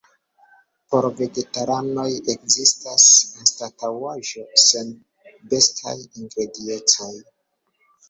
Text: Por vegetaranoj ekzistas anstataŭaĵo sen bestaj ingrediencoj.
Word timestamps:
Por 0.93 1.07
vegetaranoj 1.19 2.07
ekzistas 2.35 3.07
anstataŭaĵo 3.43 4.49
sen 4.65 4.93
bestaj 5.55 5.99
ingrediencoj. 6.03 7.17